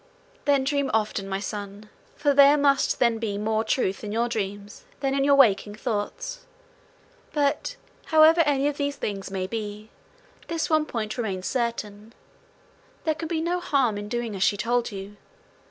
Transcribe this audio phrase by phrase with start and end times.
[0.45, 4.83] 'Then dream often, my son; for there must then be more truth in your dreams
[4.99, 6.43] than in your waking thoughts.
[7.33, 7.75] But
[8.05, 9.91] however any of these things may be,
[10.47, 12.13] this one point remains certain:
[13.03, 15.17] there can be no harm in doing as she told you.